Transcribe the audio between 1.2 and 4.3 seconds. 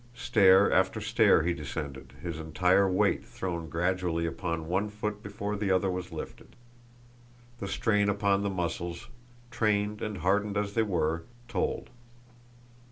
he descended, his entire weight thrown gradually